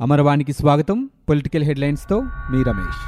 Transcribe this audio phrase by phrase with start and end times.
[0.00, 1.10] అమరవాణికి స్వాగతం.
[1.28, 3.00] పొలిటికల్ హెడ్లైన్స్తో మీ రమేష్.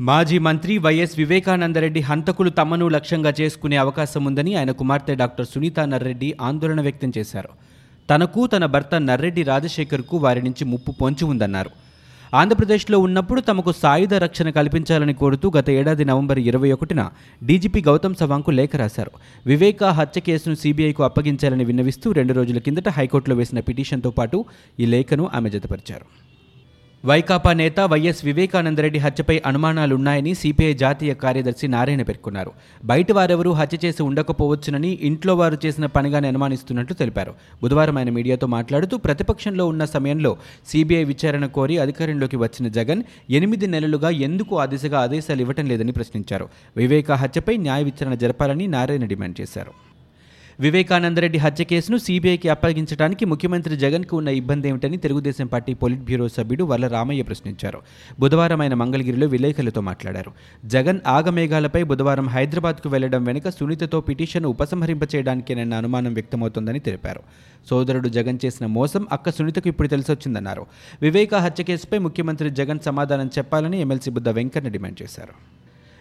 [0.00, 6.34] మాజీ మంత్రి వైఎస్ వివేకానందరెడ్డి హంతకులు తమను లక్ష్యంగా చేసుకునే అవకాశం ఉందని ఆయన కుమార్తె డాక్టర్ సునీత నర్రెడ్డి
[6.40, 7.48] ఆందోళన వ్యక్తం చేశారు.
[8.10, 11.83] తనకు తన భర్త నర్రెడ్డి రాజశేఖర్కు వారి నుంచి ముప్పు పొంచి ఉందన్నారు.
[12.40, 17.02] ఆంధ్రప్రదేశ్లో ఉన్నప్పుడు తమకు సాయుధ రక్షణ కల్పించాలని కోరుతూ గత ఏడాది నవంబర్ ఇరవై ఒకటిన
[17.44, 19.12] డీజీపీ గౌతమ్ సవాంగ్కు లేఖ రాశారు.
[19.46, 24.44] వివేక హత్య కేసును సీబీఐకు అప్పగించాలని విన్నవిస్తూ రెండు రోజుల కిందట హైకోర్టులో వేసిన పిటిషన్తో పాటు
[24.80, 26.33] ఈ లేఖను ఆమె జతపరిచారు.
[27.06, 32.52] వైకాపా నేత వైఎస్ వివేకానందరెడ్డి హత్యపై అనుమానాలున్నాయని సిపిఐ జాతీయ కార్యదర్శి నారాయణ పేర్కొన్నారు.
[32.84, 37.34] బయట వారెవరూ హత్య చేసి ఉండకపోవచ్చునని ఇంట్లో వారు చేసిన పనిగానే అనుమానిస్తున్నట్లు తెలిపారు.
[37.62, 40.36] బుధవారం ఆయన మీడియాతో మాట్లాడుతూ ప్రతిపక్షంలో ఉన్న సమయంలో
[40.66, 46.48] సిబిఐ విచారణ కోరి అధికారంలోకి వచ్చిన జగన్ ఎనిమిది నెలలుగా ఎందుకు ఆ దిశగా ఆదేశాలు ఇవ్వటం లేదని ప్రశ్నించారు.
[46.76, 49.93] వివేక హత్యపై న్యాయ విచారణ జరపాలని నారాయణ డిమాండ్ చేశారు.
[50.60, 56.64] వివేకానందరెడ్డి హత్య కేసును సీబీఐకి అప్పగించడానికి ముఖ్యమంత్రి జగన్కు ఉన్న ఇబ్బంది ఏమిటని తెలుగుదేశం పార్టీ పొలిట్ బ్యూరో సభ్యుడు
[56.64, 57.82] వల్ల రామయ్య ప్రశ్నించారు.
[58.20, 60.32] బుధవారం ఆయన మంగళగిరిలో విలేకరులతో మాట్లాడారు.
[60.64, 67.20] జగన్ ఆగమేఘాలపై బుధవారం హైదరాబాద్కు వెళ్ళడం వెనుక సునీతతో పిటిషన్ ఉపసంహరింపచేయడానికేనన్న అనుమానం వ్యక్తమవుతోందని తెలిపారు.
[67.70, 70.66] సోదరుడు జగన్ చేసిన మోసం అక్క సునీతకు ఇప్పుడు తెలిసొచ్చిందన్నారు.
[71.02, 75.53] వివేక హత్య కేసుపై ముఖ్యమంత్రి జగన్ సమాధానం చెప్పాలని ఎమ్మెల్సీ బుద్ధ వెంకన్న డిమాండ్ చేశారు.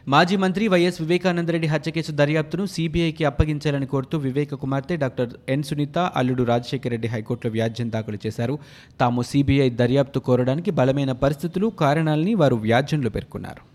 [0.08, 5.98] మాజీ మంత్రి వైఎస్ వివేకానందరెడ్డి హత్య కేసు దర్యాప్తును సీబీఐకి అప్పగించాలని కోరుతూ వివేక కుమార్తె డాక్టర్ ఎన్ సునీత
[6.20, 8.60] అల్లుడు రాజశేఖర రెడ్డి హైకోర్టులో వ్యాజ్యం దాఖలు చేశారు.
[9.00, 13.73] తాము సీబీఐ దర్యాప్తు కోరడానికి బలమైన పరిస్థితులు కారణాలని వారు వ్యాజ్యంలో పేర్కొన్నారు.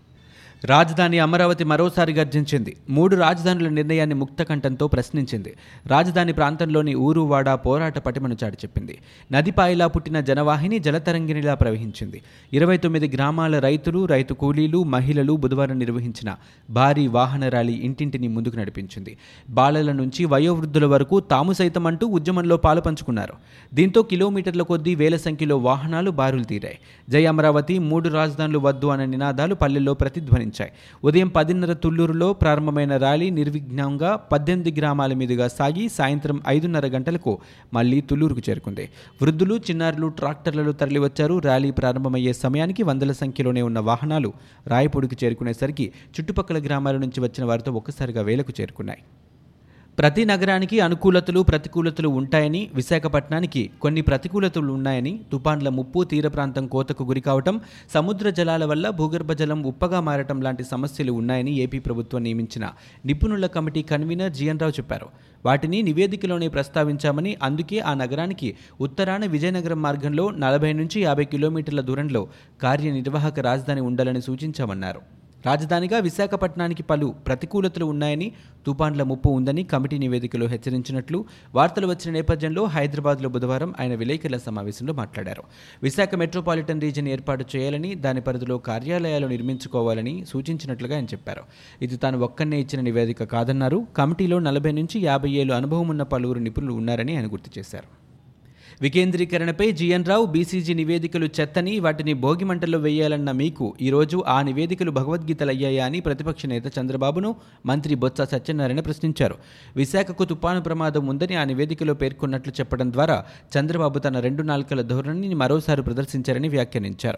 [0.65, 2.75] రాజధాని అమరావతి మరోసారి గర్జించింది.
[2.89, 5.53] మూడు రాజధానుల నిర్ణయాన్ని ముక్తకంఠంతో ప్రశ్నించింది.
[5.87, 8.97] రాజధాని ప్రాంతంలోని ఊరువాడ పోరాట పటిమను చాటి చెప్పింది.
[9.31, 12.21] నదిపాయిలా పుట్టిన జనవాహిని జలతరంగిణిలా ప్రవహించింది.
[12.53, 16.35] ఇరవై తొమ్మిది గ్రామాల రైతులు రైతు కూలీలు మహిళలు బుధవారం నిర్వహించిన
[16.69, 19.17] భారీ వాహన ర్యాలీ ఇంటింటిని ముందుకు నడిపించింది.
[19.49, 23.33] బాలల నుంచి వయోవృద్ధుల వరకు తాము సైతం అంటూ ఉద్యమంలో పాలు పంచుకున్నారు.
[23.73, 26.77] దీంతో కిలోమీటర్ల కొద్దీ వేల సంఖ్యలో వాహనాలు బారులు తీరాయి.
[27.09, 30.71] జై అమరావతి మూడు రాజధానులు వద్దు అనే నినాదాలు పల్లెల్లో ప్రతిధ్వని ప్రతిధ్వనించాయి
[31.03, 37.39] ఉదయం పదిన్నర తుళ్ళూరులో ప్రారంభమైన ర్యాలీ నిర్విఘ్నంగా పద్దెనిమిది గ్రామాల మీదుగా సాగి సాయంత్రం ఐదున్నర గంటలకు
[37.73, 38.89] మళ్ళీ తుళ్ళూరుకు చేరుకుంది.
[39.21, 41.39] వృద్ధులు చిన్నారులు ట్రాక్టర్లలో తరలివచ్చారు.
[41.39, 44.33] ర్యాలీ ప్రారంభమయ్యే సమయానికి వందల సంఖ్యలోనే ఉన్న వాహనాలు
[44.67, 48.99] రాయపూడికి చేరుకునేసరికి చుట్టుపక్కల గ్రామాల నుంచి వచ్చిన వారితో ఒక్కసారిగా వేలకు చేరుకున్నాయి.
[49.99, 57.55] ప్రతి నగరానికి అనుకూలతలు ప్రతికూలతలు ఉంటాయని విశాఖపట్నానికి కొన్ని ప్రతికూలతలు ఉన్నాయని తుపాన్ల ముప్పు తీర ప్రాంతం కోతకు గురికావటం
[57.93, 62.65] సముద్ర జలాల వల్ల భూగర్భ జలం ఉప్పగా మారటం లాంటి సమస్యలు ఉన్నాయని ఏపీ ప్రభుత్వం నియమించిన
[63.05, 65.09] నిపుణుల కమిటీ కన్వీనర్ జీఎన్ రావు చెప్పారు.
[65.45, 72.23] వాటిని నివేదికలోనే ప్రస్తావించామని అందుకే ఆ నగరానికి ఉత్తరాన విజయనగరం మార్గంలో నలభై నుంచి యాభై కిలోమీటర్ల దూరంలో
[72.61, 75.18] కార్యనిర్వాహక రాజధాని ఉండాలని సూచించామన్నారు.
[75.45, 78.31] రాజధానిగా విశాఖపట్నానికి పలు ప్రతికూలతలు ఉన్నాయని
[78.65, 85.43] తుపాన్ల ముప్పు ఉందని కమిటీ నివేదికలో హెచ్చరించినట్లు వార్తలు వచ్చిన నేపథ్యంలో హైదరాబాద్లో బుధవారం ఆయన విలేకరుల సమావేశంలో మాట్లాడారు.
[85.83, 91.41] విశాఖ మెట్రోపాలిటన్ రీజన్ ఏర్పాటు చేయాలని దాని పరిధిలో కార్యాలయాలు నిర్మించుకోవాలని సూచించినట్లుగా ఆయన చెప్పారు.
[91.81, 93.87] ఇది తాను ఒక్కనే ఇచ్చిన నివేదిక కాదన్నారు.
[93.97, 97.98] కమిటీలో నలభై నుంచి యాభై ఏళ్ళు అనుభవం ఉన్న పలువురు నిపుణులు ఉన్నారని ఆయన గుర్తు చేశారు.
[98.81, 105.99] వికేంద్రీకరణపై జీఎన్ రావు బీసీజీ నివేదికలు చెత్తని వాటిని భోగిమంటల్లో వేయాలన్న మీకు ఈరోజు ఆ నివేదికలు భగవద్గీతలయ్యాయా అని
[105.99, 107.35] ప్రతిపక్ష నేత చంద్రబాబును
[107.65, 109.35] మంత్రి బొత్స సత్యనారాయణ ప్రశ్నించారు.
[109.75, 113.25] విశాఖకు తుపాను ప్రమాదం ఉందని ఆ నివేదికలో పేర్కొన్నట్లు చెప్పడం ద్వారా
[113.59, 117.17] చంద్రబాబు తన రెండు నాలుకల ధోరణిని మరోసారి ప్రదర్శించారని వ్యాఖ్యానించారు.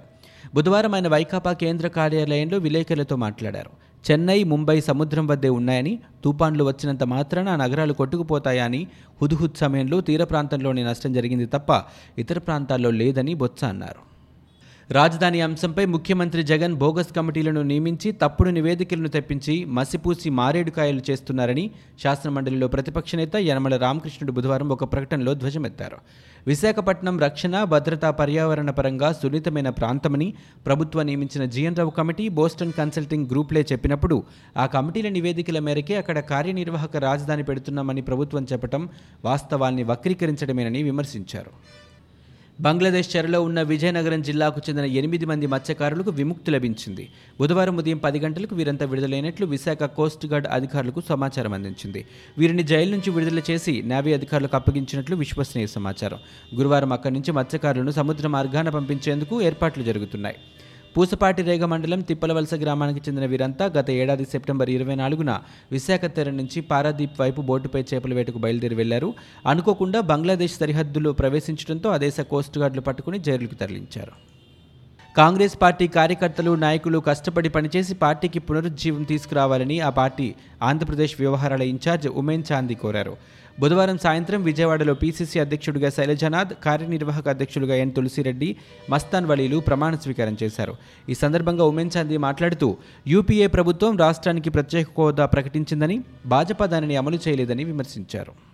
[0.56, 3.91] బుధవారం ఆయన వైకాపా కేంద్ర కార్యాలయంలో విలేకరులతో మాట్లాడారు.
[4.10, 8.88] చెన్నై ముంబై సముద్రం వద్దే ఉన్నాయని తుపాన్లు వచ్చినంత మాత్రాన ఆ నగరాలు కొట్టుకుపోతాయా అని
[9.22, 11.72] హుద్హుద్ సమయంలో తీర ప్రాంతంలోని నష్టం జరిగింది తప్ప
[12.18, 14.11] ఇతర ప్రాంతాల్లో లేదని బొత్స అన్నారు.
[14.92, 21.72] రాజధాని అంశంపై ముఖ్యమంత్రి జగన్ బోగస్ కమిటీలను నియమించి తప్పుడు నివేదికలను తెప్పించి మసిపూసి మారేడుకాయలు చేస్తున్నారని
[22.04, 25.98] శాసనమండలిలో ప్రతిపక్ష నేత యనమల రామకృష్ణుడు బుధవారం ఒక ప్రకటనలో ధ్వజమెత్తారు.
[26.48, 30.34] విశాఖపట్నం రక్షణ భద్రతా పర్యావరణ పరంగా సున్నితమైన ప్రాంతమని
[30.66, 34.24] ప్రభుత్వం నియమించిన G N Rao committee Boston consulting గ్రూప్లే చెప్పినప్పుడు
[34.58, 38.90] ఆ కమిటీల నివేదికల మేరకే అక్కడ కార్యనిర్వాహక రాజధాని పెడుతున్నామని ప్రభుత్వం చెప్పడం
[39.26, 41.54] వాస్తవాల్ని వక్రీకరించడమేనని విమర్శించారు.
[42.62, 47.10] బంగ్లాదేశ్ చెరలో ఉన్న విజయనగరం జిల్లాకు చెందిన ఎనిమిది మంది మత్స్యకారులకు విముక్తి లభించింది.
[47.40, 52.06] బుధవారం ఉదయం పది గంటలకు వీరంతా విడుదలైనట్లు విశాఖ కోస్ట్ గార్డ్ అధికారులకు సమాచారం అందించింది.
[52.38, 56.20] వీరిని జైలు నుంచి విడుదల చేసి నేవీ అధికారులకు అప్పగించినట్లు విశ్వసనీయ సమాచారం.
[56.56, 60.36] గురువారం అక్కడి నుంచి మత్స్యకారులను సముద్ర మార్గాన పంపించేందుకు ఏర్పాట్లు జరుగుతున్నాయి.
[60.98, 65.42] పూసపాటి రేగ మండలం తిప్పలవలస గ్రామానికి చెందిన వీరంతా గత ఏడాది సెప్టెంబర్ ఇరవై నాలుగున
[65.72, 69.14] విశాఖ తెర నుంచి పారాదీప్ వైపు బోటుపై చేపల వేటకు బయలుదేరి వెళ్ళారు.
[69.48, 74.14] అనుకోకుండా బంగ్లాదేశ్ సరిహద్దులో ప్రవేశించడంతో ఆ దేశ కోస్ట్ గార్డులు పట్టుకుని జైలుకు తరలించారు.
[75.18, 82.44] కాంగ్రెస్ పార్టీ కార్యకర్తలు నాయకులు కష్టపడి పనిచేసి పార్టీకి పునరుజ్జీవం తీసుకురావాలని ఆ పార్టీ ఆంధ్రప్రదేశ్ వ్యవహారాల ఇన్ఛార్జ్ ఉమేన్
[82.52, 83.18] చాందీ కోరారు.
[83.62, 87.92] బుధవారం సాయంత్రం విజయవాడలో పీసీసీ అధ్యక్షుడిగా శైలజనాథ్ కార్యనిర్వాహక అధ్యక్షులుగా ఎన్.
[87.94, 88.50] తులసిరెడ్డి
[88.90, 90.76] మస్తాన్ వలీలు ప్రమాణ స్వీకారం చేశారు.
[91.10, 92.78] ఈ సందర్భంగా ఉమెన్ చాందీ మాట్లాడుతూ
[93.08, 98.51] యూపీఏ ప్రభుత్వం రాష్ట్రానికి ప్రత్యేక హోదా ప్రకటించిందని భాజపా దానిని అమలు చేయలేదని విమర్శించారు.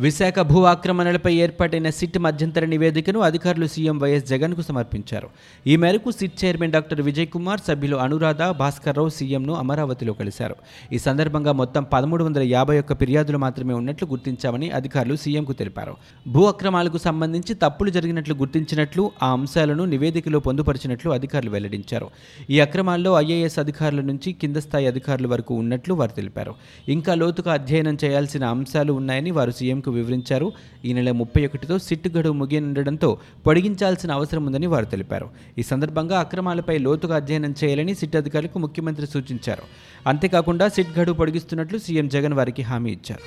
[0.00, 5.28] విశాఖ భూ ఆక్రమణలపై ఏర్పాటైన సిట్ మధ్యంతర నివేదికను అధికారులు సీఎం వైఎస్ జగన్కు సమర్పించారు.
[5.66, 10.56] ఈ మేరకు SIT chairman doctor Vijay Kumar సభ్యులు అనురాధ భాస్కర్రావు సీఎంను అమరావతిలో కలిశారు.
[10.92, 15.94] ఈ సందర్భంగా మొత్తం పదమూడు వందల యాభై ఒక్క ఫిర్యాదులు మాత్రమే ఉన్నట్లు గుర్తించామని అధికారులు సీఎంకు తెలిపారు.
[16.28, 22.10] భూ అక్రమాలకు సంబంధించి తప్పులు జరిగినట్లు గుర్తించినట్లు ఆ అంశాలను నివేదికలో పొందుపరిచినట్లు అధికారులు వెల్లడించారు.
[22.50, 26.54] ఈ అక్రమాల్లో ఐఏఎస్ అధికారుల నుంచి కింద స్థాయి అధికారుల వరకు ఉన్నట్లు వారు తెలిపారు.
[26.88, 30.46] ఇంకా లోతుగా అధ్యయనం చేయాల్సిన అంశాలు ఉన్నాయని వారు సీఎం సీఎంకు వివరించారు.
[30.84, 33.08] ఈ నెల ముప్పై ఒకటితో సిట్ గడువు ముగియనుండడంతో
[33.46, 35.28] పొడిగించాల్సిన అవసరం ఉందని వారు తెలిపారు.
[35.58, 39.64] ఈ సందర్భంగా అక్రమాలపై లోతుగా అధ్యయనం చేయాలని సిట్ అధికారులకు ముఖ్యమంత్రి సూచించారు.
[40.06, 43.24] అంతేకాకుండా సిట్ గడువు పొడిగిస్తున్నట్లు సీఎం జగన్ వారికి హామీ ఇచ్చారు.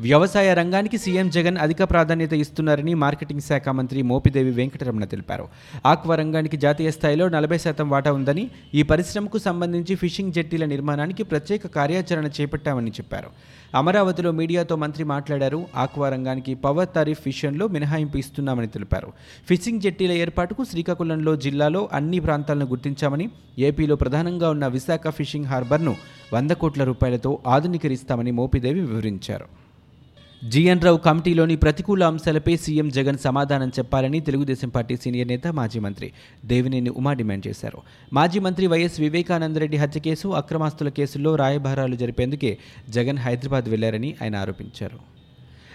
[0.00, 5.48] వ్యవసాయ రంగానికి సీఎం జగన్ అధిక ప్రాధాన్యత ఇస్తున్నారని మార్కెటింగ్ శాఖ మంత్రి మోపిదేవి వెంకటరమణ తెలిపారు.
[5.86, 11.66] ఆక్వా రంగానికి జాతీయ స్థాయిలో నలభై శాతం వాటా ఉందని ఈ పరిశ్రమకు సంబంధించి ఫిషింగ్ జెట్టీల నిర్మాణానికి ప్రత్యేక
[11.66, 13.30] కార్యాచరణ చేపట్టామని చెప్పారు.
[13.76, 15.66] అమరావతిలో మీడియాతో మంత్రి మాట్లాడారు.
[15.76, 19.12] ఆక్వా రంగానికి పవర్ తారీఫ్ విషయంలో మినహాయింపు ఇస్తున్నామని తెలిపారు.
[19.48, 25.96] ఫిషింగ్ జెట్టీల ఏర్పాటుకు శ్రీకాకుళంలో జిల్లాలో అన్ని ప్రాంతాలను గుర్తించామని ఏపీలో ప్రధానంగా ఉన్న విశాఖ ఫిషింగ్ హార్బర్ను
[26.34, 29.71] వంద కోట్ల రూపాయలతో ఆధునీకరిస్తామని మోపిదేవి వివరించారు.
[30.50, 36.12] జీఎన్ రావు కమిటీలోని ప్రతికూల అంశాలపై సీఎం జగన్ సమాధానం చెప్పాలని తెలుగుదేశం పార్టీ సీనియర్ నేత మాజీ మంత్రి
[36.44, 37.78] దేవినేని ఉమా డిమాండ్ చేశారు.
[38.12, 42.58] మాజీ మంత్రి వైఎస్ వివేకానందరెడ్డి హత్య కేసు అక్రమాస్తుల కేసుల్లో రాయబారాలు జరిపేందుకే
[42.88, 45.21] జగన్ హైదరాబాద్ వెళ్ళారని ఆయన ఆరోపించారు.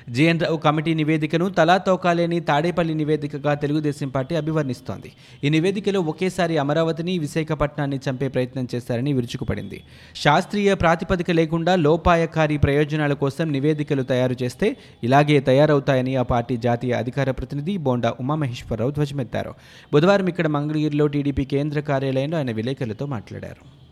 [0.07, 5.11] జేఎన్ రావు కమిటీ నివేదికను తలా తోకాలేని తాడేపల్లి నివేదికగా తెలుగుదేశం పార్టీ అభివర్ణిస్తోంది.
[5.43, 9.83] ఈ నివేదికలో ఒకేసారి అమరావతిని విశాఖపట్నాన్ని చంపే ప్రయత్నం చేశారని విరుచుకుపడింది.
[10.15, 17.31] శాస్త్రీయ ప్రాతిపదిక లేకుండా లోపాయకారి ప్రయోజనాల కోసం నివేదికలు తయారు చేస్తే ఇలాగే తయారవుతాయని ఆ పార్టీ జాతీయ అధికార
[17.31, 19.53] ప్రతినిధి బోండా ఉమామహేశ్వరరావు ధ్వజమెత్తారు.
[19.93, 23.86] బుధవారం ఇక్కడ మంగళగిరిలో టీడీపీ కేంద్ర కార్యాలయంలో ఆయన విలేకరులతో మాట్లాడారు.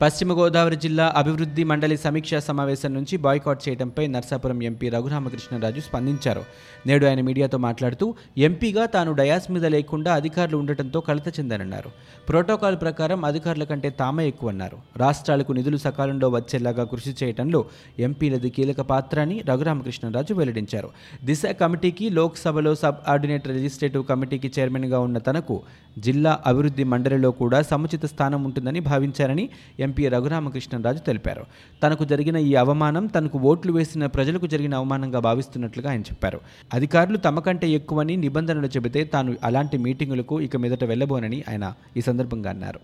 [0.00, 6.44] పశ్చిమ గోదావరి జిల్లా అభివృద్ధి మండలి సమీక్షా సమావేశం నుంచి బాయ్కాట్ చేయడంపై నర్సాపురం ఎంపీ రఘురామకృష్ణరాజు స్పందించారు.
[6.86, 11.90] నేడు ఆయన మీడియాతో మాట్లాడుతూ ఎంపీగా తాను డయాస్ మీద లేకుండా అధికారులు ఉండటంతో కలత చెందనన్నారు.
[12.28, 14.76] ప్రోటోకాల్ ప్రకారం అధికారుల కంటే తామే ఎక్కువన్నారు.
[14.96, 17.64] రాష్ట్రాలకు నిధులు సకాలంలో వచ్చేలాగా కృషి చేయడంలో
[17.98, 20.90] ఎంపీలది కీలక పాత్ర అని రఘురామకృష్ణరాజు వెల్లడించారు.
[21.24, 25.62] దిశ కమిటీకి లోక్సభలో సబ్ ఆర్డినేట్ రిజిస్ట్రేటివ్ కమిటీకి చైర్మన్గా ఉన్న తనకు
[25.98, 29.50] జిల్లా అభివృద్ధి మండలిలో కూడా సముచిత స్థానం ఉంటుందని భావించారని
[29.86, 31.44] ఎంపీ రఘురామకృష్ణరాజు తెలిపారు.
[31.82, 36.40] తనకు జరిగిన ఈ అవమానం తనకు ఓట్లు వేసిన ప్రజలకు జరిగిన అవమానంగా భావిస్తున్నట్లుగా ఆయన చెప్పారు.
[36.78, 41.64] అధికారులు తమ కంటే ఎక్కువని నిబంధనలు చెబితే తాను అలాంటి మీటింగులకు ఇక మీదట వెళ్ళబోనని ఆయన
[41.96, 42.82] ఈ సందర్భంగా అన్నారు.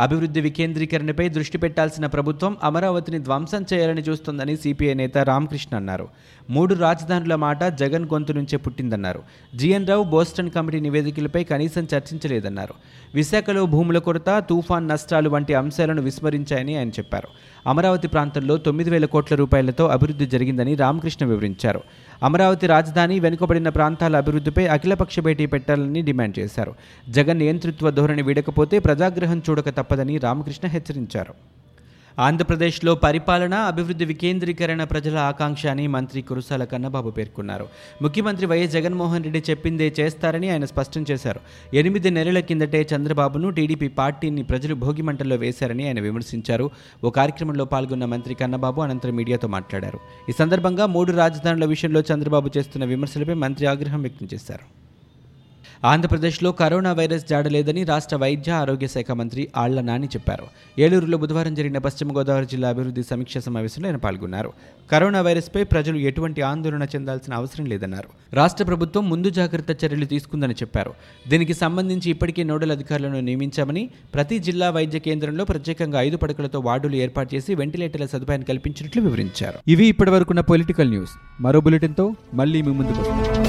[0.00, 6.08] అభివృద్ధి వికేంద్రీకరణపై దృష్టి పెట్టాల్సిన ప్రభుత్వం అమరావతిని ధ్వంసం చేయాలని చూస్తోందని సిపిఐ నేత రామకృష్ణ అన్నారు.
[6.50, 9.22] మూడు రాజధానుల మాట జగన్ గొంతు నుంచే పుట్టిందన్నారు.
[9.54, 12.74] G N Rao Boston committee నివేదికలపై కనీసం చర్చించలేదన్నారు.
[13.14, 17.28] విశాఖలో భూముల కొరత తుఫాన్ నష్టాలు వంటి అంశాలను విస్మరించాయని ఆయన చెప్పారు.
[17.66, 21.80] అమరావతి ప్రాంతంలో తొమ్మిది వేల కోట్ల రూపాయలతో అభివృద్ధి జరిగిందని రామకృష్ణ వివరించారు.
[22.22, 26.74] అమరావతి రాజధాని వెనుకబడిన ప్రాంతాల అభివృద్ధిపై అఖిలపక్ష భేటీ పెట్టాలని డిమాండ్ చేశారు.
[27.08, 31.34] జగన్ నియంతృత్వ ధోరణి వీడకపోతే ప్రజాగ్రహం చూడక తప్పదని రామకృష్ణ హెచ్చరించారు.
[32.18, 37.66] ఆంధ్రప్రదేశ్లో పరిపాలన అభివృద్ధి వికేంద్రీకరణ ప్రజల ఆకాంక్ష అని మంత్రి కురుసాల కన్నబాబు పేర్కొన్నారు.
[38.02, 41.40] ముఖ్యమంత్రి వైఎస్ జగన్మోహన్ రెడ్డి చెప్పిందే చేస్తారని ఆయన స్పష్టం చేశారు.
[41.74, 46.70] ఎనిమిది నెలల కిందటే చంద్రబాబును టీడీపీ పార్టీని ప్రజలు భోగిమంటల్లో వేశారని ఆయన విమర్శించారు.
[47.04, 50.00] ఓ కార్యక్రమంలో పాల్గొన్న మంత్రి కన్నబాబు అనంతరం మీడియాతో మాట్లాడారు.
[50.28, 54.85] ఈ సందర్భంగా మూడు రాజధానుల విషయంలో చంద్రబాబు చేస్తున్న విమర్శలపై మంత్రి ఆగ్రహం వ్యక్తం చేశారు.
[55.84, 60.46] ఆంధ్రప్రదేశ్లో కరోనా వైరస్ జాడలేదని రాష్ట్ర వైద్య ఆరోగ్య శాఖ మంత్రి ఆళ్ళ నాని చెప్పారు.
[60.80, 64.52] ఏలూరులో బుధవారం జరిగిన పశ్చిమ గోదావరి జిల్లా అభివృద్ధి సమీక్ష సమావేశంలో ఆయన పాల్గొన్నారు.
[64.92, 68.08] కరోనా వైరస్పై ప్రజలు ఎటువంటి ఆందోళన చెందాల్సిన అవసరం లేదన్నారు.
[68.32, 70.94] రాష్ట్ర ప్రభుత్వం ముందు జాగ్రత్త చర్యలు తీసుకుందని చెప్పారు.
[71.28, 77.34] దీనికి సంబంధించి ఇప్పటికే నోడల్ అధికారులను నియమించామని ప్రతి జిల్లా వైద్య కేంద్రంలో ప్రత్యేకంగా ఐదు పడకలతో వార్డులు ఏర్పాటు
[77.34, 79.70] చేసి వెంటిలేటర్ల సదుపాయాన్ని కల్పించినట్లు వివరించారు.
[79.70, 81.10] ఇవి ఇప్పటివరకున్న పొలిటికల్ న్యూస్.
[81.40, 83.45] మరో బులెటిన్తో మళ్ళీ మీ ముందుకు